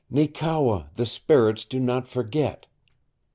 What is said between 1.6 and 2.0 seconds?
do